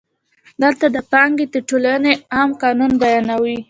[0.61, 3.55] دلته د پانګې د ټولونې عام قانون بیانوو